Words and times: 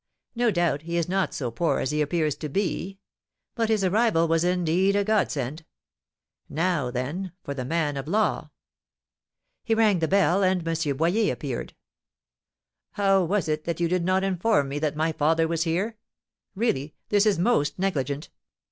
No 0.33 0.49
doubt 0.49 0.81
he 0.81 0.97
is 0.97 1.07
not 1.07 1.31
so 1.31 1.51
poor 1.51 1.77
as 1.79 1.91
he 1.91 2.01
appears 2.01 2.33
to 2.37 2.49
be. 2.49 2.97
But 3.53 3.69
his 3.69 3.83
arrival 3.83 4.27
was 4.27 4.43
indeed 4.43 4.95
a 4.95 5.03
godsend. 5.03 5.63
Now, 6.49 6.89
then, 6.89 7.33
for 7.43 7.53
the 7.53 7.65
man 7.65 7.97
of 7.97 8.07
law!" 8.07 8.49
He 9.63 9.75
rang 9.75 9.99
the 9.99 10.07
bell, 10.07 10.41
and 10.41 10.67
M. 10.67 10.97
Boyer 10.97 11.31
appeared. 11.31 11.75
"How 12.93 13.23
was 13.23 13.47
it 13.47 13.65
that 13.65 13.79
you 13.79 13.87
did 13.87 14.03
not 14.03 14.23
inform 14.23 14.69
me 14.69 14.79
that 14.79 14.95
my 14.95 15.11
father 15.11 15.47
was 15.47 15.65
here? 15.65 15.97
Really, 16.55 16.95
this 17.09 17.27
is 17.27 17.37
most 17.37 17.77
negligent." 17.77 18.31